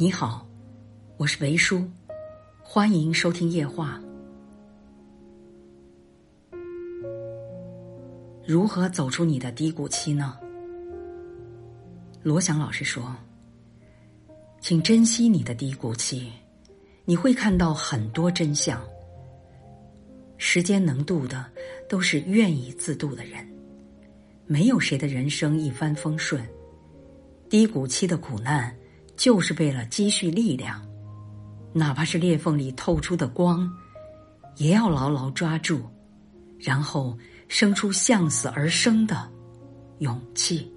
[0.00, 0.48] 你好，
[1.18, 1.86] 我是维叔，
[2.62, 4.00] 欢迎收听夜话。
[8.46, 10.38] 如何走出你的低谷期呢？
[12.22, 13.14] 罗翔老师说
[14.58, 16.32] ：“请珍惜你的低谷期，
[17.04, 18.82] 你会看到很多真相。
[20.38, 21.44] 时间能渡的，
[21.90, 23.46] 都是愿意自渡的人。
[24.46, 26.42] 没有谁的人生一帆风顺，
[27.50, 28.74] 低谷期的苦难。”
[29.20, 30.80] 就是为了积蓄力量，
[31.74, 33.70] 哪怕是裂缝里透出的光，
[34.56, 35.82] 也要牢牢抓住，
[36.58, 39.30] 然后生出向死而生的
[39.98, 40.72] 勇气。